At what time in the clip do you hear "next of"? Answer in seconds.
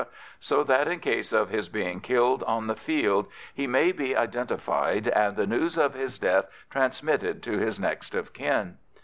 7.79-8.33